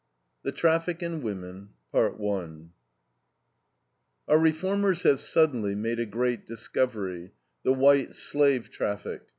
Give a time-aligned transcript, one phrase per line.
[0.41, 2.09] THE TRAFFIC IN WOMEN Our
[4.39, 9.21] reformers have suddenly made a great discovery the white slave traffic.